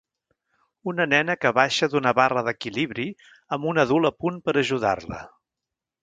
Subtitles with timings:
[0.91, 3.05] Una nena que baixa d'una barra d'equilibri
[3.57, 5.21] amb un adult a punt per ajudar-la